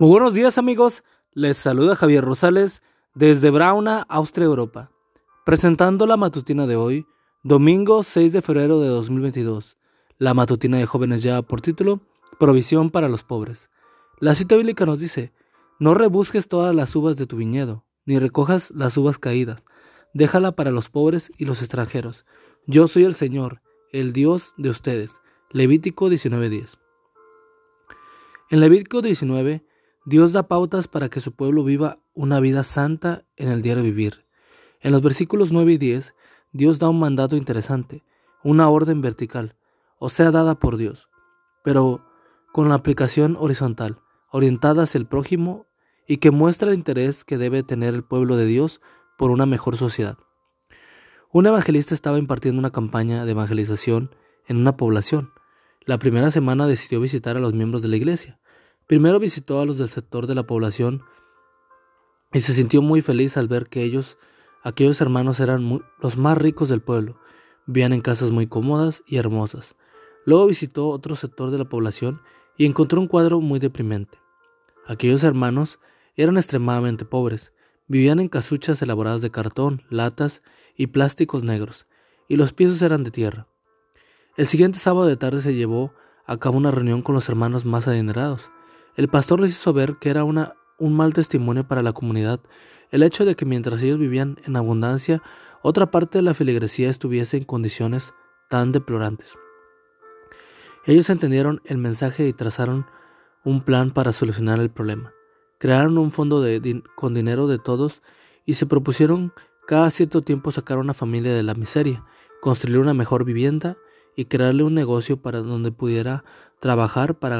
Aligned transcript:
Muy 0.00 0.10
buenos 0.10 0.32
días 0.32 0.58
amigos, 0.58 1.02
les 1.32 1.56
saluda 1.56 1.96
Javier 1.96 2.24
Rosales 2.24 2.82
desde 3.16 3.50
Brauna, 3.50 4.06
Austria, 4.08 4.44
Europa, 4.44 4.92
presentando 5.44 6.06
la 6.06 6.16
matutina 6.16 6.68
de 6.68 6.76
hoy, 6.76 7.04
domingo 7.42 8.04
6 8.04 8.32
de 8.32 8.40
febrero 8.40 8.80
de 8.80 8.86
2022. 8.86 9.76
La 10.18 10.34
matutina 10.34 10.78
de 10.78 10.86
jóvenes 10.86 11.24
ya 11.24 11.42
por 11.42 11.62
título, 11.62 12.00
Provisión 12.38 12.90
para 12.90 13.08
los 13.08 13.24
pobres. 13.24 13.70
La 14.20 14.36
cita 14.36 14.54
bíblica 14.54 14.86
nos 14.86 15.00
dice, 15.00 15.32
no 15.80 15.94
rebusques 15.94 16.46
todas 16.46 16.72
las 16.76 16.94
uvas 16.94 17.16
de 17.16 17.26
tu 17.26 17.36
viñedo, 17.36 17.84
ni 18.06 18.20
recojas 18.20 18.70
las 18.70 18.96
uvas 18.96 19.18
caídas, 19.18 19.64
déjala 20.14 20.52
para 20.52 20.70
los 20.70 20.90
pobres 20.90 21.32
y 21.38 21.44
los 21.44 21.60
extranjeros. 21.60 22.24
Yo 22.68 22.86
soy 22.86 23.02
el 23.02 23.16
Señor, 23.16 23.62
el 23.90 24.12
Dios 24.12 24.54
de 24.58 24.70
ustedes. 24.70 25.20
Levítico 25.50 26.08
19:10. 26.08 26.78
En 28.50 28.60
Levítico 28.60 29.02
19 29.02 29.64
Dios 30.08 30.32
da 30.32 30.48
pautas 30.48 30.88
para 30.88 31.10
que 31.10 31.20
su 31.20 31.32
pueblo 31.32 31.64
viva 31.64 31.98
una 32.14 32.40
vida 32.40 32.64
santa 32.64 33.26
en 33.36 33.50
el 33.50 33.60
diario 33.60 33.82
vivir. 33.82 34.24
En 34.80 34.92
los 34.92 35.02
versículos 35.02 35.52
9 35.52 35.74
y 35.74 35.76
10, 35.76 36.14
Dios 36.50 36.78
da 36.78 36.88
un 36.88 36.98
mandato 36.98 37.36
interesante, 37.36 38.04
una 38.42 38.70
orden 38.70 39.02
vertical, 39.02 39.54
o 39.98 40.08
sea, 40.08 40.30
dada 40.30 40.58
por 40.58 40.78
Dios, 40.78 41.10
pero 41.62 42.06
con 42.54 42.70
la 42.70 42.76
aplicación 42.76 43.36
horizontal, 43.38 44.00
orientada 44.30 44.84
hacia 44.84 44.96
el 44.96 45.06
prójimo 45.06 45.66
y 46.06 46.16
que 46.16 46.30
muestra 46.30 46.70
el 46.70 46.76
interés 46.76 47.22
que 47.22 47.36
debe 47.36 47.62
tener 47.62 47.92
el 47.92 48.02
pueblo 48.02 48.38
de 48.38 48.46
Dios 48.46 48.80
por 49.18 49.30
una 49.30 49.44
mejor 49.44 49.76
sociedad. 49.76 50.16
Un 51.32 51.44
evangelista 51.44 51.92
estaba 51.92 52.18
impartiendo 52.18 52.58
una 52.58 52.72
campaña 52.72 53.26
de 53.26 53.32
evangelización 53.32 54.14
en 54.46 54.56
una 54.56 54.74
población. 54.74 55.34
La 55.84 55.98
primera 55.98 56.30
semana 56.30 56.66
decidió 56.66 56.98
visitar 56.98 57.36
a 57.36 57.40
los 57.40 57.52
miembros 57.52 57.82
de 57.82 57.88
la 57.88 57.96
iglesia. 57.96 58.40
Primero 58.88 59.20
visitó 59.20 59.60
a 59.60 59.66
los 59.66 59.76
del 59.76 59.90
sector 59.90 60.26
de 60.26 60.34
la 60.34 60.46
población 60.46 61.02
y 62.32 62.40
se 62.40 62.54
sintió 62.54 62.80
muy 62.80 63.02
feliz 63.02 63.36
al 63.36 63.46
ver 63.46 63.68
que 63.68 63.82
ellos, 63.82 64.16
aquellos 64.62 65.02
hermanos, 65.02 65.40
eran 65.40 65.82
los 66.00 66.16
más 66.16 66.38
ricos 66.38 66.70
del 66.70 66.80
pueblo, 66.80 67.20
vivían 67.66 67.92
en 67.92 68.00
casas 68.00 68.30
muy 68.30 68.46
cómodas 68.46 69.02
y 69.06 69.18
hermosas. 69.18 69.76
Luego 70.24 70.46
visitó 70.46 70.88
otro 70.88 71.16
sector 71.16 71.50
de 71.50 71.58
la 71.58 71.66
población 71.66 72.22
y 72.56 72.64
encontró 72.64 72.98
un 72.98 73.08
cuadro 73.08 73.42
muy 73.42 73.58
deprimente. 73.58 74.16
Aquellos 74.86 75.22
hermanos 75.22 75.78
eran 76.16 76.38
extremadamente 76.38 77.04
pobres, 77.04 77.52
vivían 77.88 78.20
en 78.20 78.28
casuchas 78.28 78.80
elaboradas 78.80 79.20
de 79.20 79.30
cartón, 79.30 79.82
latas 79.90 80.42
y 80.76 80.86
plásticos 80.86 81.44
negros, 81.44 81.86
y 82.26 82.36
los 82.36 82.54
pisos 82.54 82.80
eran 82.80 83.04
de 83.04 83.10
tierra. 83.10 83.48
El 84.38 84.46
siguiente 84.46 84.78
sábado 84.78 85.06
de 85.06 85.18
tarde 85.18 85.42
se 85.42 85.54
llevó 85.54 85.92
a 86.24 86.38
cabo 86.38 86.56
una 86.56 86.70
reunión 86.70 87.02
con 87.02 87.14
los 87.14 87.28
hermanos 87.28 87.66
más 87.66 87.86
adinerados, 87.86 88.50
el 88.98 89.06
pastor 89.06 89.38
les 89.38 89.50
hizo 89.50 89.72
ver 89.72 89.96
que 90.00 90.10
era 90.10 90.24
un 90.24 90.96
mal 90.96 91.14
testimonio 91.14 91.68
para 91.68 91.84
la 91.84 91.92
comunidad 91.92 92.40
el 92.90 93.04
hecho 93.04 93.24
de 93.24 93.36
que 93.36 93.44
mientras 93.44 93.80
ellos 93.80 93.96
vivían 93.96 94.38
en 94.44 94.56
abundancia, 94.56 95.22
otra 95.62 95.92
parte 95.92 96.18
de 96.18 96.22
la 96.22 96.34
filigresía 96.34 96.90
estuviese 96.90 97.36
en 97.36 97.44
condiciones 97.44 98.12
tan 98.50 98.72
deplorantes. 98.72 99.36
Ellos 100.84 101.10
entendieron 101.10 101.60
el 101.64 101.78
mensaje 101.78 102.26
y 102.26 102.32
trazaron 102.32 102.86
un 103.44 103.60
plan 103.60 103.92
para 103.92 104.12
solucionar 104.12 104.58
el 104.58 104.70
problema. 104.70 105.12
Crearon 105.58 105.96
un 105.96 106.10
fondo 106.10 106.44
con 106.96 107.14
dinero 107.14 107.46
de 107.46 107.58
todos 107.58 108.02
y 108.44 108.54
se 108.54 108.66
propusieron 108.66 109.32
cada 109.68 109.92
cierto 109.92 110.22
tiempo 110.22 110.50
sacar 110.50 110.78
una 110.78 110.94
familia 110.94 111.32
de 111.34 111.44
la 111.44 111.54
miseria, 111.54 112.04
construir 112.40 112.78
una 112.78 112.94
mejor 112.94 113.24
vivienda 113.24 113.76
y 114.16 114.24
crearle 114.24 114.64
un 114.64 114.74
negocio 114.74 115.22
para 115.22 115.38
donde 115.38 115.70
pudiera 115.70 116.24
trabajar 116.58 117.20
para 117.20 117.36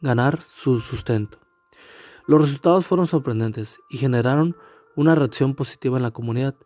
ganar 0.00 0.42
su 0.42 0.80
sustento. 0.80 1.38
Los 2.26 2.40
resultados 2.40 2.86
fueron 2.86 3.06
sorprendentes 3.06 3.78
y 3.88 3.98
generaron 3.98 4.56
una 4.96 5.14
reacción 5.14 5.54
positiva 5.54 5.96
en 5.96 6.02
la 6.02 6.10
comunidad. 6.10 6.56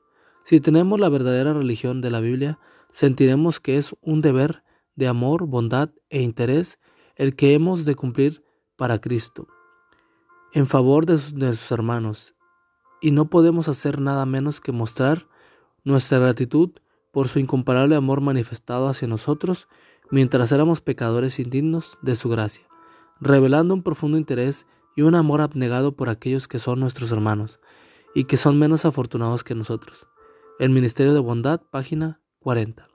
Si 0.45 0.61
tenemos 0.61 0.99
la 0.99 1.09
verdadera 1.09 1.53
religión 1.53 2.01
de 2.01 2.11
la 2.11 2.21
Biblia, 2.21 2.59
sentiremos 2.91 3.61
que 3.61 3.77
es 3.77 3.95
un 4.01 4.23
deber 4.23 4.63
de 4.97 5.09
amor, 5.09 5.47
bondad 5.47 5.91
e 6.09 6.23
interés 6.23 6.79
el 7.17 7.37
que 7.37 7.55
hemos 7.55 7.85
de 7.85 7.95
cumplir 7.95 8.43
para 8.77 8.99
Cristo, 8.99 9.47
en 10.53 10.67
favor 10.67 11.05
de 11.05 11.19
sus, 11.19 11.71
hermanos, 11.71 12.35
y 13.03 13.11
no 13.11 13.29
podemos 13.29 13.69
hacer 13.69 14.01
nada 14.01 14.25
menos 14.25 14.61
que 14.61 14.73
mostrar 14.73 15.29
nuestra 15.85 16.19
gratitud 16.19 16.71
por 17.11 17.29
su 17.29 17.39
incomparable 17.39 17.97
amor 17.97 18.21
manifestado 18.21 18.89
hacia 18.89 19.09
nosotros 19.09 19.69
mientras 20.11 20.53
éramos 20.53 20.81
pecadores 20.81 21.39
indignos 21.39 21.99
de 22.03 22.17
su 22.17 22.29
gracia 22.29 22.70
revelando 23.21 23.75
un 23.75 23.83
profundo 23.83 24.19
interés 24.19 24.67
y 24.97 25.03
un 25.03 25.15
amor 25.15 25.41
abnegado 25.41 25.93
por 25.93 26.09
aquellos 26.09 26.49
que 26.49 26.59
son 26.59 26.81
nuestros 26.81 27.13
hermanos 27.13 27.61
y 28.15 28.25
que 28.25 28.37
son 28.37 28.59
menos 28.59 28.85
afortunados 28.85 29.45
que 29.45 29.55
nosotros. 29.55 30.09
El 30.59 30.71
Ministerio 30.71 31.15
de 31.15 31.21
Bondad, 31.21 31.61
página 31.71 32.21
40. 32.41 32.89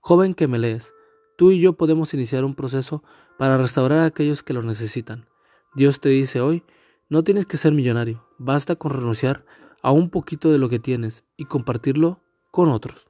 Joven 0.00 0.34
que 0.34 0.48
me 0.48 0.58
lees, 0.58 0.94
tú 1.36 1.50
y 1.50 1.60
yo 1.60 1.74
podemos 1.74 2.12
iniciar 2.14 2.44
un 2.44 2.54
proceso 2.54 3.02
para 3.38 3.56
restaurar 3.56 4.00
a 4.00 4.06
aquellos 4.06 4.42
que 4.42 4.52
lo 4.52 4.62
necesitan. 4.62 5.26
Dios 5.74 6.00
te 6.00 6.10
dice 6.10 6.40
hoy, 6.40 6.62
no 7.08 7.24
tienes 7.24 7.46
que 7.46 7.56
ser 7.56 7.72
millonario, 7.72 8.26
basta 8.38 8.76
con 8.76 8.92
renunciar 8.92 9.44
a 9.82 9.92
un 9.92 10.10
poquito 10.10 10.50
de 10.50 10.58
lo 10.58 10.68
que 10.68 10.78
tienes 10.78 11.24
y 11.36 11.44
compartirlo 11.44 12.20
con 12.50 12.68
otros. 12.68 13.08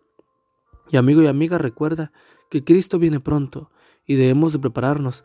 Y 0.90 0.96
amigo 0.96 1.22
y 1.22 1.26
amiga, 1.26 1.58
recuerda 1.58 2.12
que 2.50 2.64
Cristo 2.64 2.98
viene 2.98 3.20
pronto 3.20 3.70
y 4.06 4.16
debemos 4.16 4.52
de 4.52 4.58
prepararnos 4.58 5.24